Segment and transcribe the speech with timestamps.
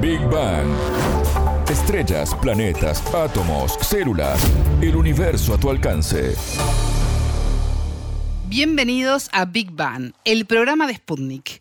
[0.00, 0.66] Big Bang.
[1.68, 4.40] Estrellas, planetas, átomos, células,
[4.80, 6.34] el universo a tu alcance.
[8.46, 11.60] Bienvenidos a Big Bang, el programa de Sputnik.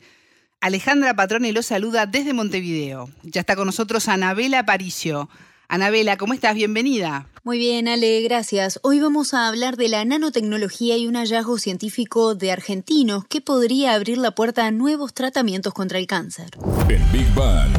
[0.61, 3.09] Alejandra Patrone lo saluda desde Montevideo.
[3.23, 5.29] Ya está con nosotros Anabela Paricio.
[5.67, 6.55] Anabela, ¿cómo estás?
[6.55, 7.27] Bienvenida.
[7.43, 8.79] Muy bien, Ale, gracias.
[8.83, 13.95] Hoy vamos a hablar de la nanotecnología y un hallazgo científico de argentinos que podría
[13.95, 16.51] abrir la puerta a nuevos tratamientos contra el cáncer.
[16.87, 17.69] En Big Bang.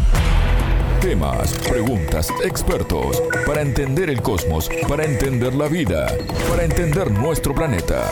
[1.01, 6.15] Temas, preguntas, expertos, para entender el cosmos, para entender la vida,
[6.51, 8.07] para entender nuestro planeta.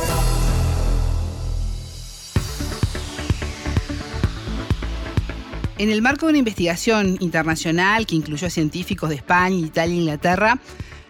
[5.77, 9.98] En el marco de una investigación internacional que incluyó a científicos de España, Italia e
[9.98, 10.59] Inglaterra,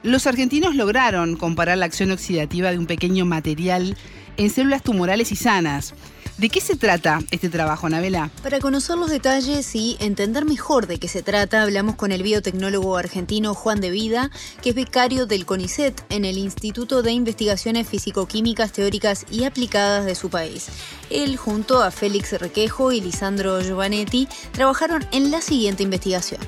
[0.02, 3.96] los argentinos lograron comparar la acción oxidativa de un pequeño material
[4.36, 5.94] en células tumorales y sanas.
[6.38, 8.30] ¿De qué se trata este trabajo, Anabela?
[8.44, 12.96] Para conocer los detalles y entender mejor de qué se trata, hablamos con el biotecnólogo
[12.96, 14.30] argentino Juan de Vida,
[14.62, 20.14] que es becario del CONICET en el Instituto de Investigaciones Físico-Químicas Teóricas y Aplicadas de
[20.14, 20.70] su país.
[21.10, 26.40] Él, junto a Félix Requejo y Lisandro Giovanetti, trabajaron en la siguiente investigación.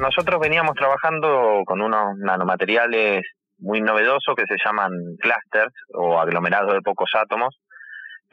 [0.00, 3.22] Nosotros veníamos trabajando con unos nanomateriales
[3.58, 7.54] muy novedosos que se llaman clusters o aglomerados de pocos átomos,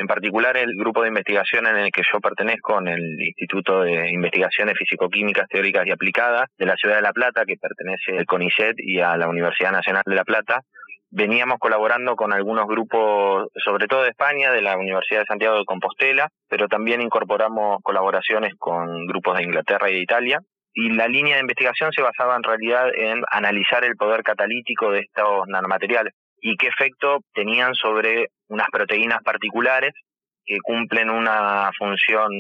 [0.04, 4.12] en particular, el grupo de investigación en el que yo pertenezco, en el Instituto de
[4.12, 8.76] Investigaciones Físico-Químicas Teóricas y Aplicadas de la Ciudad de La Plata, que pertenece al CONICET
[8.80, 10.62] y a la Universidad Nacional de La Plata,
[11.09, 15.66] veníamos colaborando con algunos grupos, sobre todo de España, de la Universidad de Santiago de
[15.66, 20.40] Compostela, pero también incorporamos colaboraciones con grupos de Inglaterra y de Italia.
[20.74, 25.00] Y la línea de investigación se basaba en realidad en analizar el poder catalítico de
[25.00, 29.94] estos nanomateriales y qué efecto tenían sobre unas proteínas particulares
[30.46, 32.32] que cumplen una función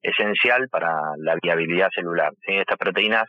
[0.00, 2.32] esencial para la viabilidad celular.
[2.46, 3.24] Estas proteínas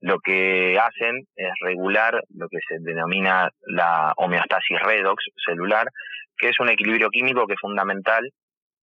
[0.00, 5.88] lo que hacen es regular lo que se denomina la homeostasis redox celular,
[6.36, 8.30] que es un equilibrio químico que es fundamental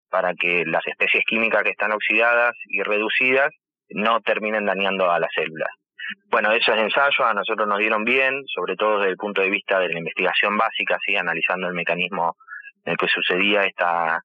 [0.08, 3.50] para que las especies químicas que están oxidadas y reducidas
[3.90, 5.68] no terminen dañando a las células.
[6.30, 9.78] Bueno, esos ensayos a nosotros nos dieron bien, sobre todo desde el punto de vista
[9.78, 11.14] de la investigación básica, ¿sí?
[11.16, 12.36] analizando el mecanismo
[12.84, 14.20] en el que sucedía esta,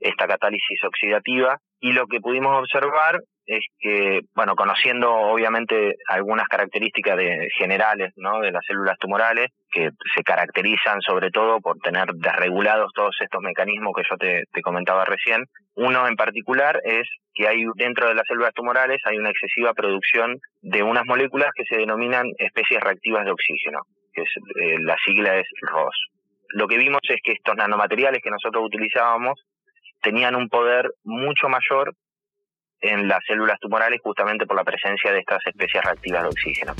[0.00, 1.58] esta catálisis oxidativa.
[1.80, 8.40] Y lo que pudimos observar es que, bueno, conociendo obviamente algunas características de, generales ¿no?
[8.40, 13.94] de las células tumorales, que se caracterizan sobre todo por tener desregulados todos estos mecanismos
[13.96, 15.44] que yo te, comentaba recién,
[15.76, 20.36] uno en particular es que hay dentro de las células tumorales hay una excesiva producción
[20.60, 23.80] de unas moléculas que se denominan especies reactivas de oxígeno,
[24.12, 24.28] que es,
[24.60, 25.96] eh, la sigla es ROS.
[26.48, 29.44] Lo que vimos es que estos nanomateriales que nosotros utilizábamos
[30.02, 31.94] tenían un poder mucho mayor
[32.80, 36.74] en las células tumorales justamente por la presencia de estas especies reactivas de oxígeno.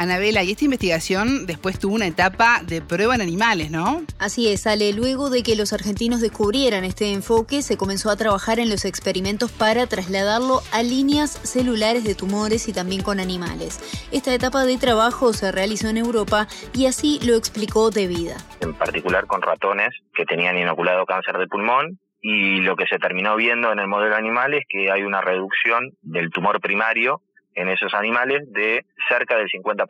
[0.00, 4.00] Anabela, y esta investigación después tuvo una etapa de prueba en animales, ¿no?
[4.18, 4.94] Así es, Ale.
[4.94, 9.52] Luego de que los argentinos descubrieran este enfoque, se comenzó a trabajar en los experimentos
[9.52, 13.78] para trasladarlo a líneas celulares de tumores y también con animales.
[14.10, 18.38] Esta etapa de trabajo se realizó en Europa y así lo explicó De Vida.
[18.62, 23.36] En particular con ratones que tenían inoculado cáncer de pulmón y lo que se terminó
[23.36, 27.20] viendo en el modelo animal es que hay una reducción del tumor primario
[27.54, 29.86] en esos animales de cerca del 50%.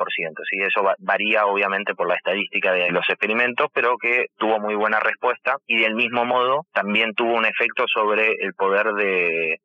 [0.49, 0.59] ¿sí?
[0.61, 5.57] Eso varía obviamente por la estadística de los experimentos, pero que tuvo muy buena respuesta
[5.67, 9.61] y del mismo modo también tuvo un efecto sobre el poder de,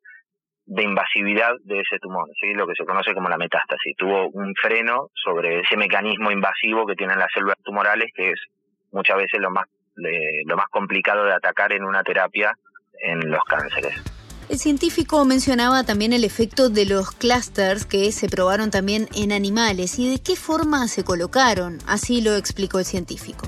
[0.66, 2.54] de invasividad de ese tumor, ¿sí?
[2.54, 3.96] lo que se conoce como la metástasis.
[3.98, 8.40] Tuvo un freno sobre ese mecanismo invasivo que tienen las células tumorales, que es
[8.92, 9.66] muchas veces lo más
[9.98, 12.54] lo más complicado de atacar en una terapia
[13.00, 14.25] en los cánceres.
[14.48, 19.98] El científico mencionaba también el efecto de los clusters que se probaron también en animales
[19.98, 23.48] y de qué forma se colocaron, así lo explicó el científico.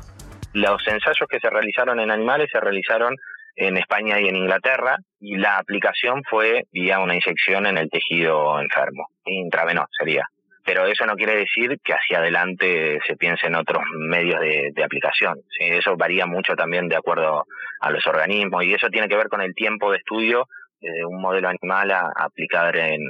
[0.54, 3.16] Los ensayos que se realizaron en animales se realizaron
[3.56, 8.60] en España y en Inglaterra y la aplicación fue vía una inyección en el tejido
[8.60, 10.28] enfermo, intravenoso sería
[10.68, 15.40] pero eso no quiere decir que hacia adelante se piense en otros medios de, aplicación.
[15.58, 17.46] Eso varía mucho también de acuerdo
[17.80, 20.46] a los organismos y eso tiene que ver con el tiempo de estudio
[20.82, 23.02] de un modelo animal a, aplicar en,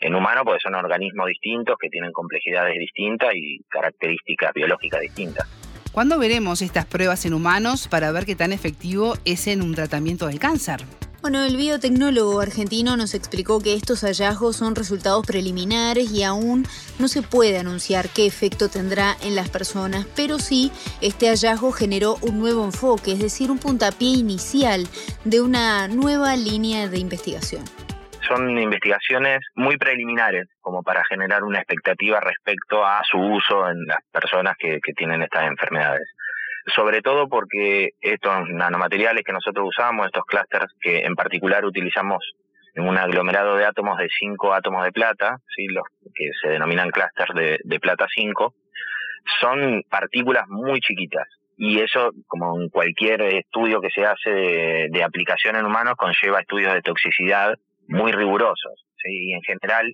[0.00, 5.48] en humano, porque son organismos distintos que tienen complejidades distintas y características biológicas distintas.
[5.92, 10.28] ¿Cuándo veremos estas pruebas en humanos para ver qué tan efectivo es en un tratamiento
[10.28, 10.80] del cáncer?
[11.22, 16.64] Bueno, el biotecnólogo argentino nos explicó que estos hallazgos son resultados preliminares y aún
[16.98, 20.72] no se puede anunciar qué efecto tendrá en las personas, pero sí
[21.02, 24.84] este hallazgo generó un nuevo enfoque, es decir, un puntapié inicial
[25.24, 27.64] de una nueva línea de investigación.
[28.26, 33.98] son investigaciones muy preliminares, como para generar una expectativa respecto a su uso en las
[34.10, 36.08] personas que, que tienen estas enfermedades
[36.74, 42.18] sobre todo porque estos nanomateriales que nosotros usamos, estos clústeres que en particular utilizamos
[42.74, 45.66] en un aglomerado de átomos de 5 átomos de plata, ¿sí?
[45.66, 45.84] los
[46.14, 48.54] que se denominan clústeres de, de plata 5,
[49.40, 51.26] son partículas muy chiquitas.
[51.56, 56.72] Y eso, como en cualquier estudio que se hace de, aplicación en humanos, conlleva estudios
[56.72, 57.54] de toxicidad
[57.86, 58.86] muy rigurosos.
[58.96, 59.10] ¿sí?
[59.28, 59.92] Y en general,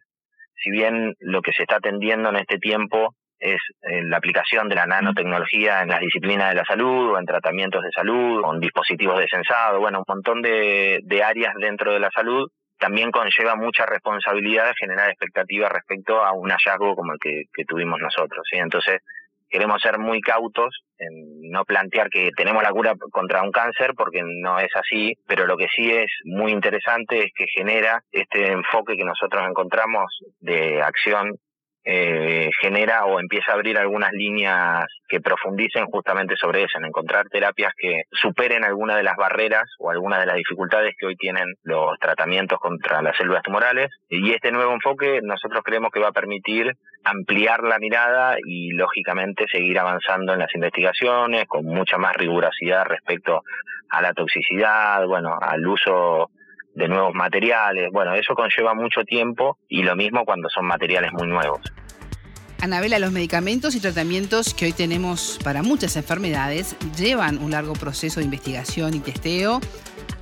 [0.62, 4.86] si bien lo que se está atendiendo en este tiempo es la aplicación de la
[4.86, 9.28] nanotecnología en las disciplinas de la salud o en tratamientos de salud, con dispositivos de
[9.28, 12.48] sensado, bueno, un montón de, de áreas dentro de la salud,
[12.78, 18.00] también conlleva mucha responsabilidad generar expectativas respecto a un hallazgo como el que, que tuvimos
[18.00, 18.46] nosotros.
[18.50, 18.58] ¿sí?
[18.58, 19.00] Entonces,
[19.48, 24.22] queremos ser muy cautos en no plantear que tenemos la cura contra un cáncer porque
[24.24, 28.96] no es así, pero lo que sí es muy interesante es que genera este enfoque
[28.96, 30.06] que nosotros encontramos
[30.40, 31.36] de acción
[31.88, 37.28] eh, genera o empieza a abrir algunas líneas que profundicen justamente sobre eso, en encontrar
[37.28, 41.54] terapias que superen algunas de las barreras o algunas de las dificultades que hoy tienen
[41.62, 43.88] los tratamientos contra las células tumorales.
[44.08, 46.72] Y este nuevo enfoque nosotros creemos que va a permitir
[47.04, 53.44] ampliar la mirada y lógicamente seguir avanzando en las investigaciones con mucha más rigurosidad respecto
[53.90, 56.30] a la toxicidad, bueno, al uso
[56.76, 57.90] de nuevos materiales.
[57.90, 61.60] Bueno, eso conlleva mucho tiempo y lo mismo cuando son materiales muy nuevos.
[62.60, 68.20] Anabela, los medicamentos y tratamientos que hoy tenemos para muchas enfermedades llevan un largo proceso
[68.20, 69.60] de investigación y testeo,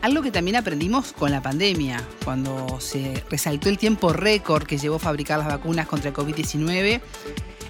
[0.03, 4.99] algo que también aprendimos con la pandemia, cuando se resaltó el tiempo récord que llevó
[4.99, 7.01] fabricar las vacunas contra el COVID-19.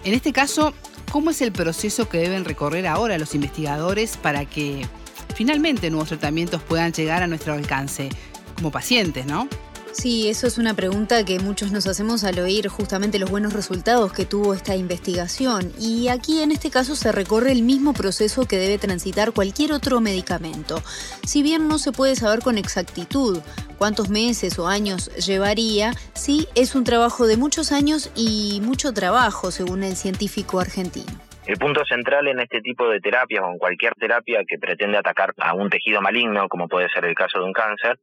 [0.05, 0.75] En este caso,
[1.11, 4.87] ¿cómo es el proceso que deben recorrer ahora los investigadores para que
[5.35, 8.09] finalmente nuevos tratamientos puedan llegar a nuestro alcance?
[8.55, 9.49] Como pacientes, ¿no?
[9.95, 14.13] Sí, eso es una pregunta que muchos nos hacemos al oír justamente los buenos resultados
[14.13, 15.73] que tuvo esta investigación.
[15.79, 20.01] Y aquí en este caso se recorre el mismo proceso que debe transitar cualquier otro
[20.01, 20.83] medicamento.
[21.25, 23.41] Si bien no se puede saber con exactitud
[23.79, 29.53] cuántos meses o años llevaría, sí es un trabajo de muchos años y mucho trabajo,
[29.53, 31.13] según el científico argentino.
[31.47, 35.35] El punto central en este tipo de terapias o en cualquier terapia que pretende atacar
[35.39, 37.97] a un tejido maligno, como puede ser el caso de un cáncer,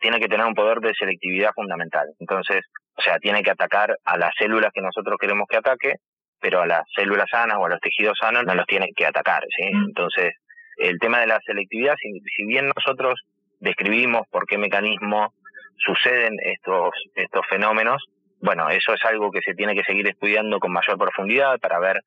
[0.00, 2.06] tiene que tener un poder de selectividad fundamental.
[2.18, 2.62] Entonces,
[2.96, 5.94] o sea, tiene que atacar a las células que nosotros queremos que ataque,
[6.40, 9.42] pero a las células sanas o a los tejidos sanos no los tiene que atacar,
[9.56, 9.70] ¿sí?
[9.72, 9.84] Mm.
[9.88, 10.34] Entonces,
[10.76, 13.20] el tema de la selectividad, si, bien nosotros
[13.60, 15.32] describimos por qué mecanismo
[15.78, 18.02] suceden estos, estos fenómenos,
[18.40, 22.02] bueno, eso es algo que se tiene que seguir estudiando con mayor profundidad para ver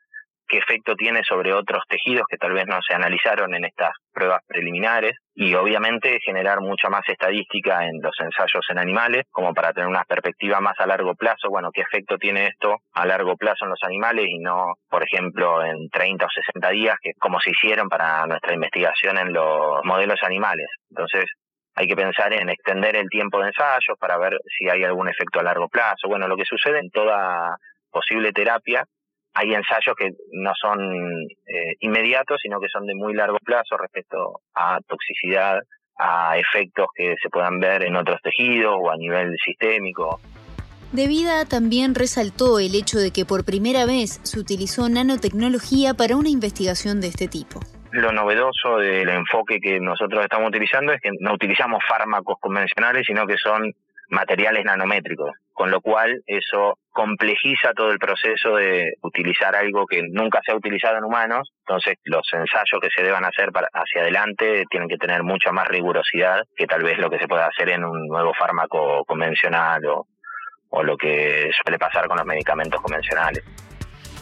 [0.49, 4.41] qué efecto tiene sobre otros tejidos que tal vez no se analizaron en estas pruebas
[4.47, 9.87] preliminares y obviamente generar mucha más estadística en los ensayos en animales como para tener
[9.87, 13.69] una perspectiva más a largo plazo, bueno, qué efecto tiene esto a largo plazo en
[13.69, 17.87] los animales y no, por ejemplo, en 30 o 60 días, que como se hicieron
[17.87, 20.67] para nuestra investigación en los modelos animales.
[20.89, 21.25] Entonces,
[21.75, 25.39] hay que pensar en extender el tiempo de ensayos para ver si hay algún efecto
[25.39, 26.07] a largo plazo.
[26.07, 27.55] Bueno, lo que sucede en toda
[27.91, 28.83] posible terapia
[29.39, 30.79] hay ensayos que no son
[31.47, 35.59] eh, inmediatos, sino que son de muy largo plazo respecto a toxicidad,
[35.97, 40.19] a efectos que se puedan ver en otros tejidos o a nivel sistémico.
[40.91, 46.17] De vida también resaltó el hecho de que por primera vez se utilizó nanotecnología para
[46.17, 47.59] una investigación de este tipo.
[47.91, 53.25] Lo novedoso del enfoque que nosotros estamos utilizando es que no utilizamos fármacos convencionales, sino
[53.25, 53.73] que son
[54.09, 60.39] materiales nanométricos, con lo cual eso complejiza todo el proceso de utilizar algo que nunca
[60.45, 64.63] se ha utilizado en humanos, entonces los ensayos que se deban hacer para, hacia adelante
[64.69, 67.85] tienen que tener mucha más rigurosidad que tal vez lo que se pueda hacer en
[67.85, 70.07] un nuevo fármaco convencional o,
[70.69, 73.43] o lo que suele pasar con los medicamentos convencionales.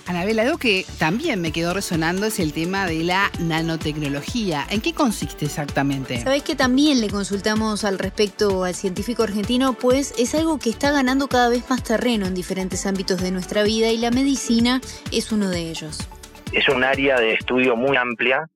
[0.07, 4.63] Anabel, algo que también me quedó resonando es el tema de la nanotecnología.
[4.69, 6.17] ¿En qué consiste exactamente?
[6.21, 10.91] Sabes que también le consultamos al respecto al científico argentino, pues es algo que está
[10.91, 14.79] ganando cada vez más terreno en diferentes ámbitos de nuestra vida y la medicina
[15.11, 16.07] es uno de ellos.
[16.53, 18.49] Es un área de estudio muy amplia,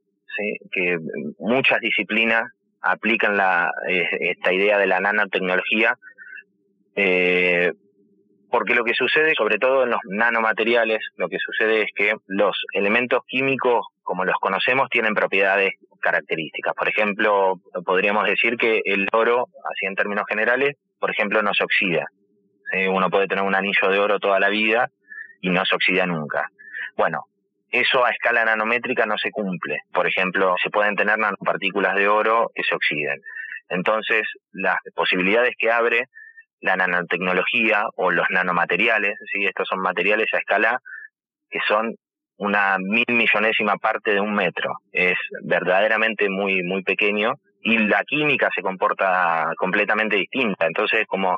[0.71, 0.97] que
[1.39, 2.43] muchas disciplinas
[2.81, 5.97] aplican la, eh, esta idea de la nanotecnología.
[6.95, 7.73] Eh,
[8.51, 12.55] porque lo que sucede, sobre todo en los nanomateriales, lo que sucede es que los
[12.73, 16.73] elementos químicos, como los conocemos, tienen propiedades características.
[16.75, 17.55] Por ejemplo,
[17.85, 22.05] podríamos decir que el oro, así en términos generales, por ejemplo, no se oxida.
[22.89, 24.89] Uno puede tener un anillo de oro toda la vida
[25.41, 26.49] y no se oxida nunca.
[26.95, 27.25] Bueno,
[27.69, 29.79] eso a escala nanométrica no se cumple.
[29.93, 33.21] Por ejemplo, se pueden tener nanopartículas de oro que se oxiden.
[33.69, 36.05] Entonces, las posibilidades que abre
[36.61, 39.45] la nanotecnología o los nanomateriales, ¿sí?
[39.45, 40.79] estos son materiales a escala
[41.49, 41.95] que son
[42.37, 44.73] una mil millonésima parte de un metro.
[44.91, 50.65] Es verdaderamente muy, muy pequeño y la química se comporta completamente distinta.
[50.65, 51.37] Entonces, como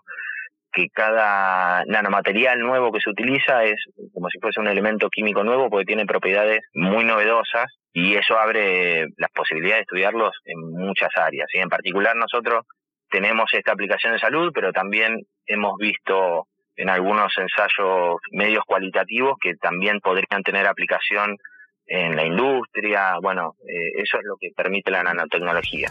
[0.71, 3.75] que cada nanomaterial nuevo que se utiliza es
[4.13, 9.07] como si fuese un elemento químico nuevo porque tiene propiedades muy novedosas y eso abre
[9.17, 11.47] las posibilidades de estudiarlos en muchas áreas.
[11.53, 12.65] Y en particular nosotros
[13.13, 19.53] tenemos esta aplicación de salud, pero también hemos visto en algunos ensayos medios cualitativos que
[19.55, 21.37] también podrían tener aplicación
[21.85, 23.19] en la industria.
[23.21, 25.89] Bueno, eh, eso es lo que permite la nanotecnología.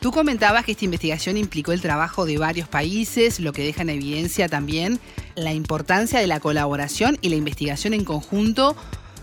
[0.00, 3.90] Tú comentabas que esta investigación implicó el trabajo de varios países, lo que deja en
[3.90, 4.98] evidencia también
[5.36, 8.74] la importancia de la colaboración y la investigación en conjunto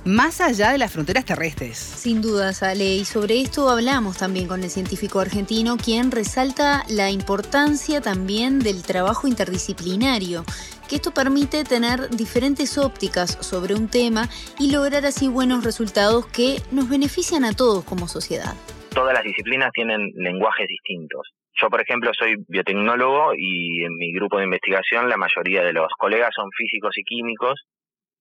[0.06, 1.78] más allá de las fronteras terrestres.
[1.78, 7.10] Sin duda, Ale, y sobre esto hablamos también con el científico argentino, quien resalta la
[7.10, 10.46] importancia también del trabajo interdisciplinario,
[10.88, 16.62] que esto permite tener diferentes ópticas sobre un tema y lograr así buenos resultados que
[16.72, 18.54] nos benefician a todos como sociedad
[18.96, 21.30] todas las disciplinas tienen lenguajes distintos.
[21.62, 25.88] Yo, por ejemplo, soy biotecnólogo y en mi grupo de investigación la mayoría de los
[25.98, 27.62] colegas son físicos y químicos.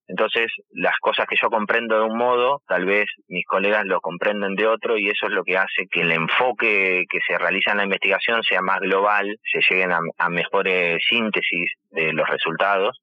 [0.07, 4.55] Entonces, las cosas que yo comprendo de un modo, tal vez mis colegas lo comprenden
[4.55, 7.77] de otro y eso es lo que hace que el enfoque que se realiza en
[7.77, 12.99] la investigación sea más global, se lleguen a, mejores síntesis de los resultados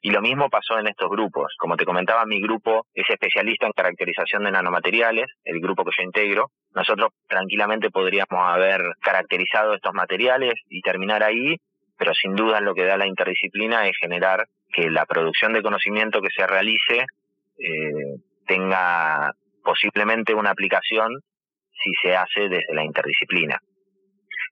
[0.00, 1.54] y lo mismo pasó en estos grupos.
[1.58, 6.04] Como te comentaba, mi grupo es especialista en caracterización de nanomateriales, el grupo que yo
[6.04, 6.50] integro.
[6.74, 11.56] Nosotros tranquilamente podríamos haber caracterizado estos materiales y terminar ahí,
[11.98, 14.46] pero sin duda lo que da la interdisciplina es generar
[14.76, 17.06] que la producción de conocimiento que se realice
[17.58, 19.32] eh, tenga
[19.64, 21.20] posiblemente una aplicación
[21.82, 23.58] si se hace desde la interdisciplina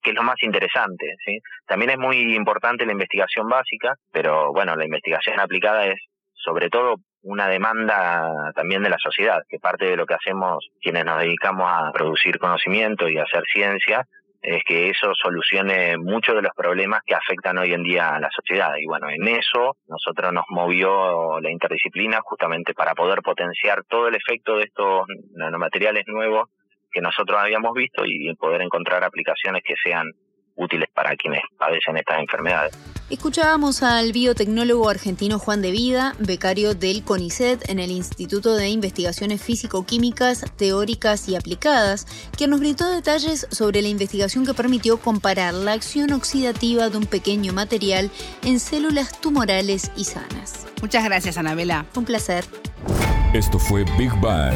[0.03, 1.17] que es lo más interesante.
[1.25, 1.39] ¿sí?
[1.67, 5.99] También es muy importante la investigación básica, pero bueno, la investigación aplicada es
[6.35, 11.07] sobre todo una demanda también de la sociedad, que parte de lo que hacemos quienes
[11.07, 14.07] nos dedicamos a producir conocimiento y a hacer ciencia,
[14.45, 18.29] es que eso solucione muchos de los problemas que afectan hoy en día a la
[18.31, 18.75] sociedad.
[18.79, 24.17] Y bueno, en eso nosotros nos movió la interdisciplina justamente para poder potenciar todo el
[24.17, 26.51] efecto de estos nanomateriales nuevos
[26.93, 30.13] que nosotros habíamos visto y poder encontrar aplicaciones que sean
[30.57, 32.73] útiles para quienes padecen estas enfermedades.
[33.11, 39.43] Escuchábamos al biotecnólogo argentino Juan de Vida, becario del CONICET en el Instituto de Investigaciones
[39.43, 42.07] Físico-Químicas Teóricas y Aplicadas,
[42.37, 47.07] quien nos brindó detalles sobre la investigación que permitió comparar la acción oxidativa de un
[47.07, 48.11] pequeño material
[48.43, 50.67] en células tumorales y sanas.
[50.81, 51.87] Muchas gracias, Anabela.
[51.95, 52.45] Un placer.
[53.35, 54.55] Esto fue Big Bang